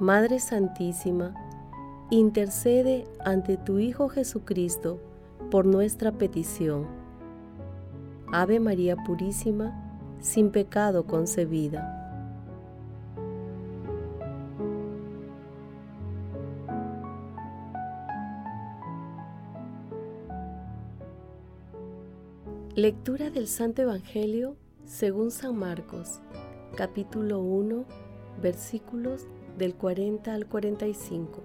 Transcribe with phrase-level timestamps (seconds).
[0.00, 1.34] Madre Santísima,
[2.08, 4.98] intercede ante tu Hijo Jesucristo
[5.50, 6.86] por nuestra petición.
[8.32, 9.78] Ave María Purísima,
[10.18, 11.98] sin pecado concebida.
[22.74, 26.22] Lectura del Santo Evangelio según San Marcos,
[26.74, 27.84] capítulo 1,
[28.40, 29.26] versículos
[29.58, 31.42] del 40 al 45.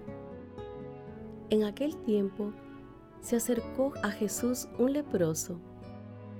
[1.50, 2.52] En aquel tiempo
[3.20, 5.58] se acercó a Jesús un leproso,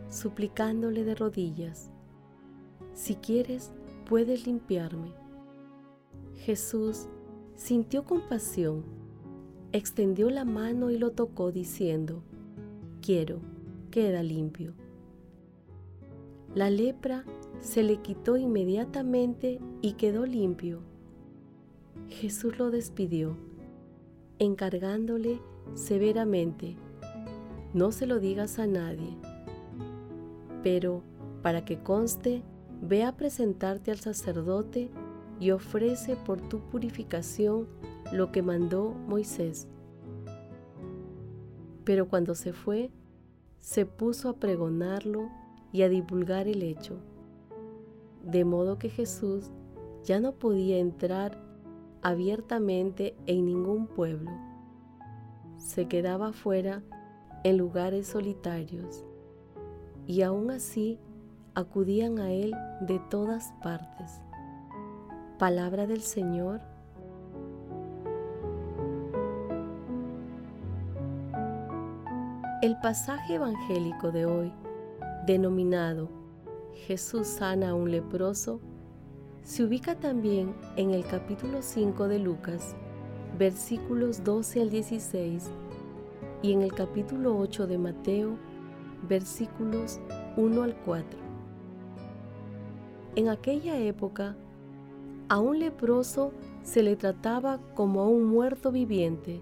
[0.09, 1.91] suplicándole de rodillas,
[2.95, 3.73] si quieres,
[4.09, 5.13] puedes limpiarme.
[6.37, 7.09] Jesús
[7.55, 8.85] sintió compasión,
[9.73, 12.23] extendió la mano y lo tocó diciendo,
[13.03, 13.41] quiero
[13.91, 14.75] queda limpio.
[16.55, 17.25] La lepra
[17.61, 20.81] se le quitó inmediatamente y quedó limpio.
[22.09, 23.37] Jesús lo despidió,
[24.39, 25.41] encargándole
[25.75, 26.77] severamente,
[27.75, 29.17] no se lo digas a nadie,
[30.63, 31.03] pero
[31.43, 32.43] para que conste,
[32.83, 34.91] ve a presentarte al sacerdote
[35.39, 37.69] y ofrece por tu purificación
[38.13, 39.69] lo que mandó Moisés.
[41.85, 42.91] Pero cuando se fue,
[43.59, 45.29] se puso a pregonarlo
[45.73, 46.99] y a divulgar el hecho,
[48.25, 49.51] de modo que Jesús
[50.05, 51.46] ya no podía entrar
[52.07, 54.31] abiertamente en ningún pueblo.
[55.57, 56.85] Se quedaba fuera
[57.43, 59.05] en lugares solitarios
[60.07, 61.01] y aún así
[61.57, 64.21] acudían a él de todas partes.
[65.37, 66.61] Palabra del Señor
[72.63, 74.53] El pasaje evangélico de hoy,
[75.27, 76.09] denominado
[76.87, 78.61] Jesús sana a un leproso,
[79.47, 82.75] se ubica también en el capítulo 5 de Lucas,
[83.39, 85.53] versículos 12 al 16,
[86.43, 88.37] y en el capítulo 8 de Mateo,
[89.09, 90.01] versículos
[90.37, 91.21] 1 al 4.
[93.15, 94.35] En aquella época,
[95.29, 96.33] a un leproso
[96.65, 99.39] se le trataba como a un muerto viviente.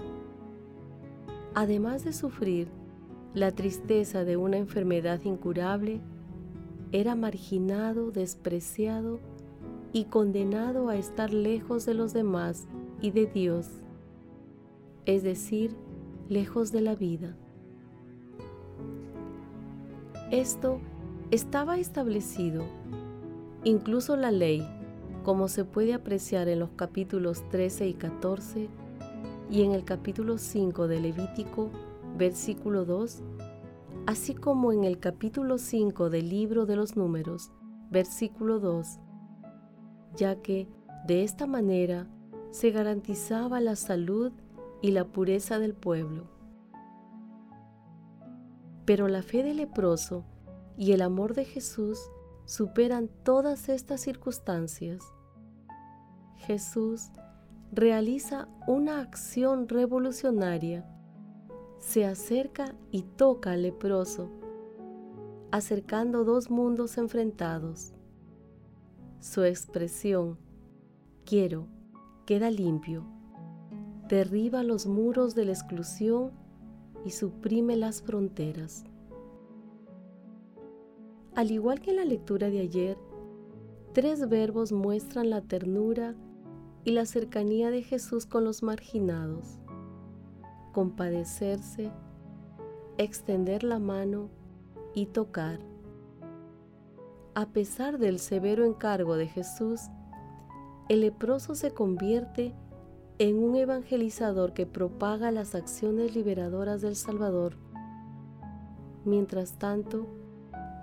[1.55, 2.69] Además de sufrir
[3.33, 6.03] la tristeza de una enfermedad incurable,
[6.93, 9.19] era marginado, despreciado
[9.95, 12.67] y condenado a estar lejos de los demás
[13.01, 13.69] y de Dios,
[15.07, 15.77] es decir,
[16.29, 17.37] lejos de la vida.
[20.33, 20.81] Esto
[21.31, 22.65] estaba establecido,
[23.63, 24.67] incluso la ley,
[25.23, 28.69] como se puede apreciar en los capítulos 13 y 14
[29.49, 31.71] y en el capítulo 5 de Levítico,
[32.19, 33.23] versículo 2,
[34.07, 37.53] así como en el capítulo 5 del libro de los números,
[37.93, 38.99] versículo 2,
[40.17, 40.69] ya que
[41.07, 42.07] de esta manera
[42.51, 44.33] se garantizaba la salud
[44.81, 46.25] y la pureza del pueblo.
[48.85, 50.25] Pero la fe del leproso
[50.77, 51.99] y el amor de Jesús
[52.45, 55.03] superan todas estas circunstancias.
[56.37, 57.11] Jesús
[57.73, 60.85] realiza una acción revolucionaria
[61.85, 64.31] se acerca y toca al leproso,
[65.51, 67.93] acercando dos mundos enfrentados.
[69.25, 70.37] Su expresión,
[71.25, 71.67] quiero,
[72.27, 73.07] queda limpio,
[74.07, 76.31] derriba los muros de la exclusión
[77.07, 78.85] y suprime las fronteras.
[81.35, 82.99] Al igual que en la lectura de ayer,
[83.95, 86.15] tres verbos muestran la ternura
[86.85, 89.59] y la cercanía de Jesús con los marginados
[90.73, 91.91] compadecerse,
[92.99, 94.29] extender la mano
[94.93, 95.74] y tocar.
[97.37, 99.81] A pesar del severo encargo de Jesús,
[100.89, 102.55] el leproso se convierte
[103.19, 107.57] en un evangelizador que propaga las acciones liberadoras del Salvador.
[109.05, 110.07] Mientras tanto,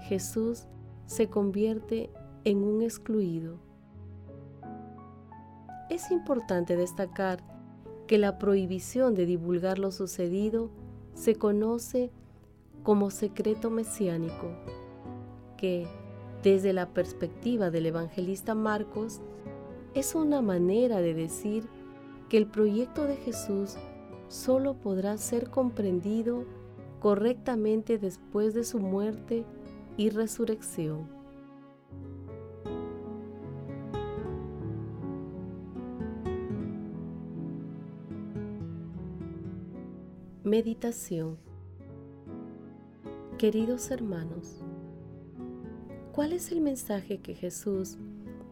[0.01, 0.67] Jesús
[1.05, 2.09] se convierte
[2.43, 3.59] en un excluido.
[5.89, 7.43] Es importante destacar
[8.07, 10.69] que la prohibición de divulgar lo sucedido
[11.13, 12.11] se conoce
[12.83, 14.51] como secreto mesiánico,
[15.55, 15.87] que,
[16.43, 19.21] desde la perspectiva del evangelista Marcos,
[19.93, 21.67] es una manera de decir
[22.29, 23.75] que el proyecto de Jesús
[24.29, 26.45] solo podrá ser comprendido
[26.99, 29.43] correctamente después de su muerte
[29.97, 31.09] y resurrección.
[40.43, 41.37] Meditación
[43.37, 44.61] Queridos hermanos,
[46.11, 47.97] ¿cuál es el mensaje que Jesús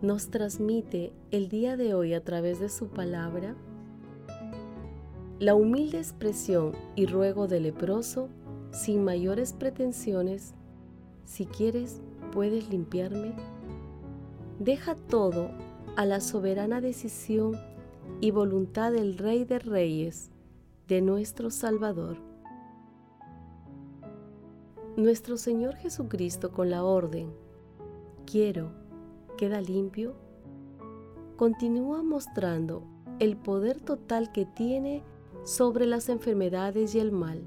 [0.02, 3.56] nos transmite el día de hoy a través de su palabra?
[5.40, 8.30] La humilde expresión y ruego del leproso,
[8.72, 10.54] sin mayores pretensiones,
[11.26, 12.02] si quieres,
[12.32, 13.34] puedes limpiarme.
[14.60, 15.52] Deja todo
[15.96, 17.58] a la soberana decisión
[18.22, 20.32] y voluntad del Rey de Reyes,
[20.88, 22.18] de nuestro Salvador.
[24.98, 27.32] Nuestro Señor Jesucristo con la orden,
[28.30, 28.72] quiero,
[29.38, 30.14] queda limpio,
[31.36, 32.84] continúa mostrando
[33.20, 35.04] el poder total que tiene
[35.44, 37.42] sobre las enfermedades y el mal.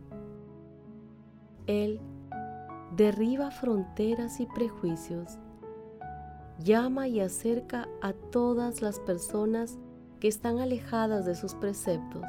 [1.69, 2.01] Él
[2.97, 5.39] derriba fronteras y prejuicios,
[6.59, 9.79] llama y acerca a todas las personas
[10.19, 12.25] que están alejadas de sus preceptos.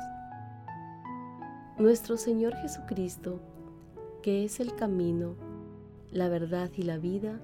[1.80, 3.40] Nuestro Señor Jesucristo,
[4.22, 5.36] que es el camino,
[6.12, 7.42] la verdad y la vida,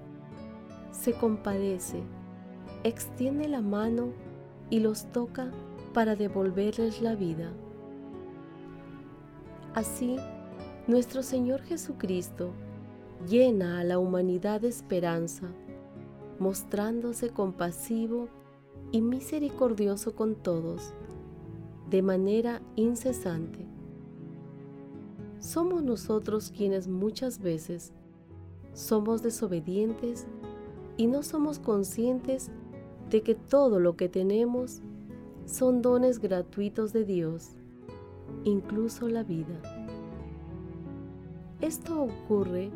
[0.92, 2.02] se compadece,
[2.84, 4.12] extiende la mano
[4.70, 5.50] y los toca
[5.92, 7.52] para devolverles la vida.
[9.74, 10.16] Así,
[10.86, 12.50] nuestro Señor Jesucristo
[13.28, 15.48] llena a la humanidad de esperanza,
[16.38, 18.28] mostrándose compasivo
[18.92, 20.94] y misericordioso con todos,
[21.88, 23.66] de manera incesante.
[25.38, 27.92] Somos nosotros quienes muchas veces
[28.72, 30.26] somos desobedientes
[31.00, 32.50] y no somos conscientes
[33.08, 34.82] de que todo lo que tenemos
[35.46, 37.52] son dones gratuitos de Dios,
[38.44, 39.62] incluso la vida.
[41.62, 42.70] Esto ocurre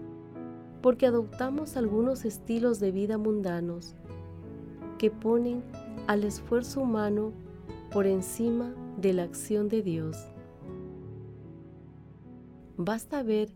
[0.81, 3.95] porque adoptamos algunos estilos de vida mundanos
[4.97, 5.63] que ponen
[6.07, 7.31] al esfuerzo humano
[7.93, 10.17] por encima de la acción de Dios.
[12.79, 13.51] Basta ver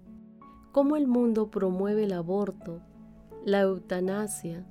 [0.72, 2.82] cómo el mundo promueve el aborto
[3.44, 4.66] la eutanasia,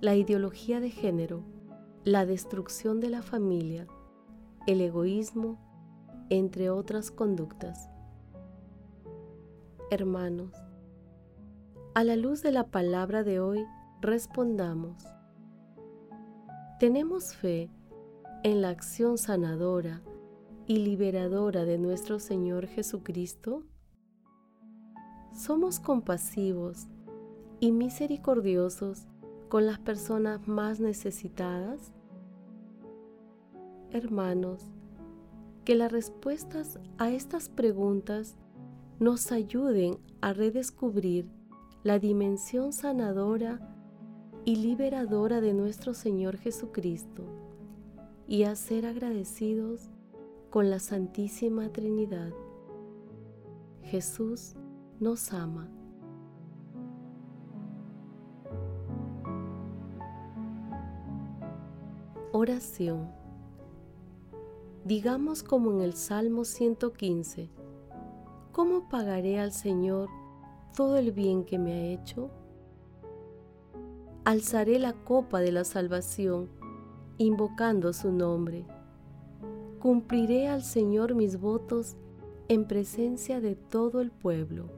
[0.00, 1.44] la ideología de género,
[2.04, 3.86] la destrucción de la familia,
[4.66, 5.58] el egoísmo,
[6.30, 7.90] entre otras conductas.
[9.90, 10.52] Hermanos,
[11.94, 13.64] a la luz de la palabra de hoy,
[14.00, 15.04] respondamos.
[16.78, 17.70] ¿Tenemos fe
[18.44, 20.02] en la acción sanadora
[20.66, 23.64] y liberadora de nuestro Señor Jesucristo?
[25.32, 26.88] ¿Somos compasivos
[27.60, 29.06] y misericordiosos
[29.48, 31.92] con las personas más necesitadas?
[33.90, 34.62] Hermanos,
[35.64, 38.36] que las respuestas a estas preguntas
[39.00, 41.28] nos ayuden a redescubrir
[41.82, 43.60] la dimensión sanadora
[44.44, 47.24] y liberadora de nuestro Señor Jesucristo
[48.26, 49.90] y a ser agradecidos
[50.50, 52.32] con la Santísima Trinidad.
[53.82, 54.54] Jesús
[55.00, 55.77] nos ama.
[62.32, 63.08] Oración.
[64.84, 67.48] Digamos como en el Salmo 115,
[68.52, 70.10] ¿cómo pagaré al Señor
[70.76, 72.30] todo el bien que me ha hecho?
[74.26, 76.50] Alzaré la copa de la salvación,
[77.16, 78.66] invocando su nombre.
[79.78, 81.96] Cumpliré al Señor mis votos
[82.48, 84.68] en presencia de todo el pueblo.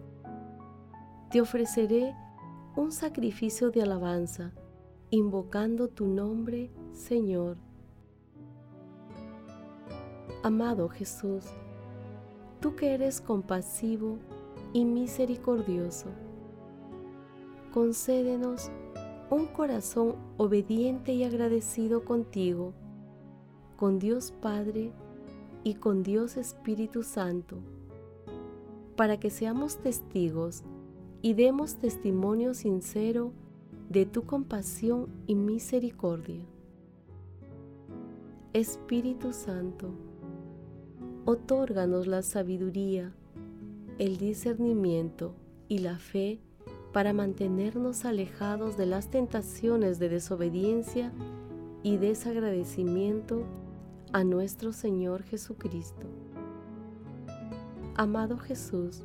[1.33, 2.15] Te ofreceré
[2.77, 4.53] un sacrificio de alabanza
[5.11, 7.57] invocando tu nombre, Señor.
[10.45, 11.45] Amado Jesús,
[12.61, 14.19] tú que eres compasivo
[14.73, 16.07] y misericordioso,
[17.73, 18.71] concédenos
[19.31, 22.73] un corazón obediente y agradecido contigo,
[23.77, 24.93] con Dios Padre
[25.65, 27.59] y con Dios Espíritu Santo,
[28.95, 30.63] para que seamos testigos
[31.21, 33.33] y demos testimonio sincero
[33.91, 36.47] de tu compasión y misericordia.
[38.53, 39.91] Espíritu Santo,
[41.25, 43.13] otórganos la sabiduría,
[43.99, 45.35] el discernimiento
[45.67, 46.39] y la fe
[46.93, 51.13] para mantenernos alejados de las tentaciones de desobediencia
[51.83, 53.43] y desagradecimiento
[54.13, 56.07] a nuestro Señor Jesucristo.
[57.97, 59.03] Amado Jesús,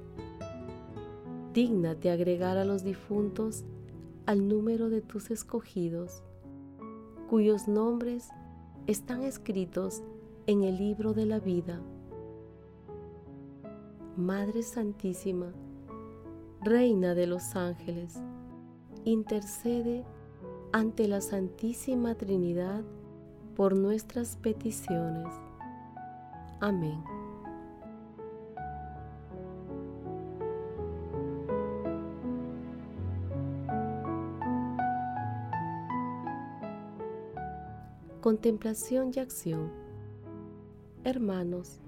[1.56, 3.66] dígnate agregar a los difuntos
[4.26, 6.24] al número de tus escogidos,
[7.30, 8.30] cuyos nombres
[8.88, 10.04] están escritos
[10.48, 11.82] en el libro de la vida.
[14.18, 15.52] Madre Santísima,
[16.62, 18.20] Reina de los ángeles,
[19.04, 20.04] intercede
[20.72, 22.84] ante la Santísima Trinidad
[23.56, 25.28] por nuestras peticiones.
[26.60, 27.15] Amén.
[38.26, 39.70] Contemplación y acción.
[41.04, 41.80] Hermanos,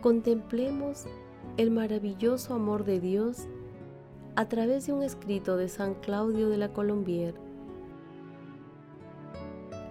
[0.00, 1.04] contemplemos
[1.58, 3.48] el maravilloso amor de Dios
[4.34, 7.34] a través de un escrito de San Claudio de la Colombier.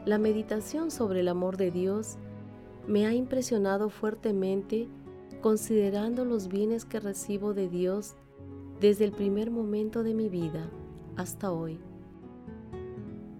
[0.03, 2.17] La meditación sobre el amor de Dios
[2.87, 4.87] me ha impresionado fuertemente
[5.43, 8.15] considerando los bienes que recibo de Dios
[8.79, 10.71] desde el primer momento de mi vida
[11.17, 11.79] hasta hoy.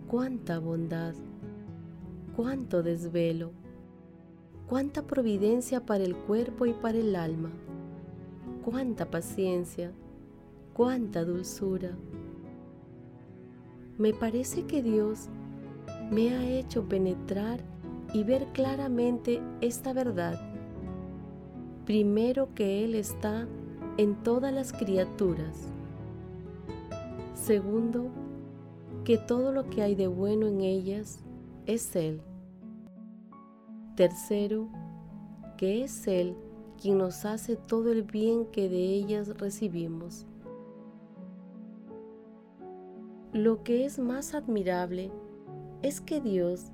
[0.08, 1.16] Cuánta bondad,
[2.42, 3.52] cuánto desvelo,
[4.68, 7.52] cuánta providencia para el cuerpo y para el alma,
[8.66, 9.92] cuánta paciencia,
[10.74, 11.92] cuánta dulzura.
[14.00, 15.30] Me parece que Dios
[16.10, 17.60] me ha hecho penetrar
[18.12, 20.42] y ver claramente esta verdad.
[21.86, 23.48] Primero que Él está
[23.98, 25.68] en todas las criaturas.
[27.36, 28.10] Segundo,
[29.04, 31.24] que todo lo que hay de bueno en ellas
[31.68, 32.24] es Él.
[33.96, 34.70] Tercero,
[35.58, 36.36] que es Él
[36.82, 40.26] quien nos hace todo el bien que de ellas recibimos.
[43.34, 45.12] Lo que es más admirable
[45.84, 46.72] es que Dios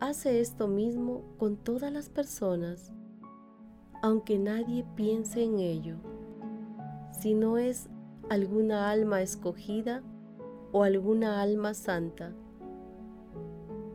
[0.00, 2.92] hace esto mismo con todas las personas,
[4.02, 5.96] aunque nadie piense en ello,
[7.12, 7.88] si no es
[8.28, 10.02] alguna alma escogida
[10.72, 12.34] o alguna alma santa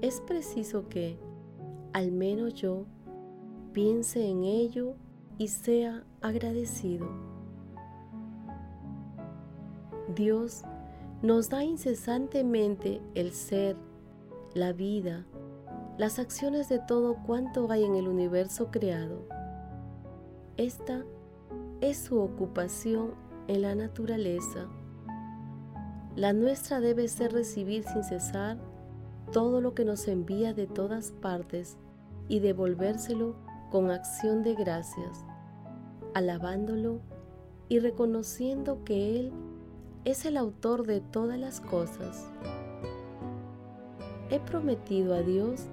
[0.02, 1.20] es preciso que,
[1.94, 2.86] al menos yo,
[3.74, 4.96] piense en ello
[5.38, 7.08] y sea agradecido.
[10.16, 10.64] Dios
[11.22, 13.76] nos da incesantemente el ser,
[14.54, 15.26] la vida,
[15.98, 19.26] las acciones de todo cuanto hay en el universo creado.
[20.58, 21.04] Esta
[21.80, 23.14] es su ocupación
[23.48, 24.68] en la naturaleza.
[26.16, 28.58] La nuestra debe ser recibir sin cesar
[29.32, 31.78] todo lo que nos envía de todas partes
[32.32, 33.36] y devolvérselo
[33.70, 35.26] con acción de gracias,
[36.14, 37.02] alabándolo
[37.68, 39.34] y reconociendo que Él
[40.06, 42.32] es el autor de todas las cosas.
[44.30, 45.66] He prometido a Dios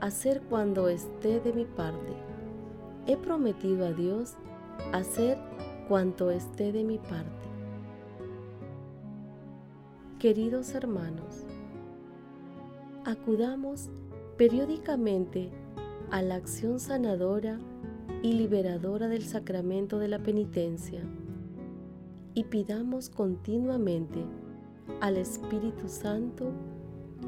[0.00, 2.12] hacer cuando esté de mi parte.
[3.08, 4.36] He prometido a Dios
[4.92, 5.36] hacer
[5.88, 7.48] cuanto esté de mi parte.
[10.20, 11.44] Queridos hermanos,
[13.04, 13.90] acudamos
[14.36, 15.50] periódicamente
[16.10, 17.58] a la acción sanadora
[18.22, 21.02] y liberadora del sacramento de la penitencia.
[22.34, 24.24] Y pidamos continuamente
[25.00, 26.52] al Espíritu Santo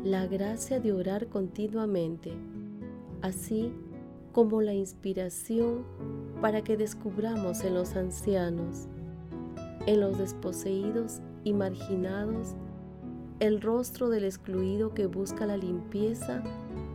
[0.04, 2.32] la gracia de orar continuamente,
[3.22, 3.72] así
[4.32, 5.84] como la inspiración
[6.40, 8.86] para que descubramos en los ancianos,
[9.86, 12.54] en los desposeídos y marginados,
[13.40, 16.42] el rostro del excluido que busca la limpieza